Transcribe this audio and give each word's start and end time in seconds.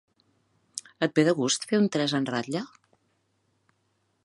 Et 1.07 1.13
ve 1.19 1.25
de 1.27 1.35
gust 1.41 1.67
fer 1.73 1.79
un 1.81 1.85
tres 1.97 2.17
en 2.21 2.27
ratlla? 2.31 2.65